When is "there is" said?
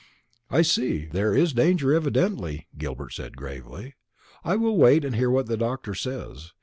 1.05-1.53